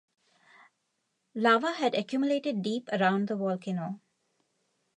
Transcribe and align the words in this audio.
Lava 1.35 1.73
had 1.73 1.93
accumulated 1.93 2.63
deep 2.63 2.89
around 2.91 3.27
the 3.27 3.35
volcano. 3.35 3.99